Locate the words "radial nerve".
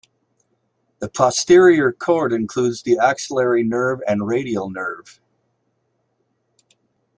4.25-5.21